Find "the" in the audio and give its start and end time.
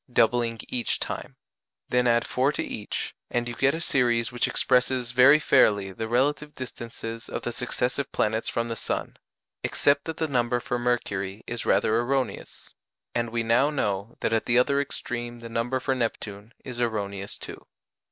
5.91-6.07, 7.43-7.51, 8.67-8.75, 10.17-10.27, 14.47-14.57, 15.37-15.49